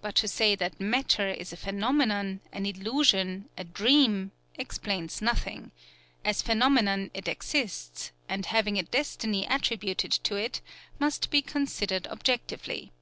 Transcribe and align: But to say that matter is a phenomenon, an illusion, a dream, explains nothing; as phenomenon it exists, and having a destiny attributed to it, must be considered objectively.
But 0.00 0.14
to 0.22 0.28
say 0.28 0.54
that 0.54 0.78
matter 0.80 1.26
is 1.26 1.52
a 1.52 1.56
phenomenon, 1.56 2.38
an 2.52 2.66
illusion, 2.66 3.48
a 3.58 3.64
dream, 3.64 4.30
explains 4.54 5.20
nothing; 5.20 5.72
as 6.24 6.40
phenomenon 6.40 7.10
it 7.14 7.26
exists, 7.26 8.12
and 8.28 8.46
having 8.46 8.78
a 8.78 8.84
destiny 8.84 9.46
attributed 9.46 10.12
to 10.12 10.36
it, 10.36 10.60
must 11.00 11.30
be 11.32 11.42
considered 11.42 12.06
objectively. 12.06 12.92